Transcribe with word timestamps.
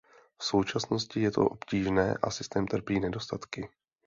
V 0.39 0.43
současnosti 0.45 1.21
je 1.21 1.31
to 1.31 1.41
obtížné 1.45 2.13
a 2.23 2.31
systém 2.31 2.67
trpí 2.67 2.99
nedostatky. 2.99 3.69